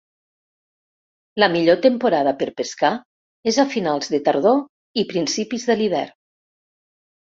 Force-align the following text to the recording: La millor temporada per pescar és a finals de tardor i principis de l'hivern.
La 1.41 1.49
millor 1.55 1.77
temporada 1.83 2.33
per 2.41 2.47
pescar 2.61 2.91
és 3.53 3.61
a 3.65 3.69
finals 3.75 4.13
de 4.15 4.21
tardor 4.31 4.59
i 5.03 5.07
principis 5.13 5.67
de 5.71 5.77
l'hivern. 5.83 6.17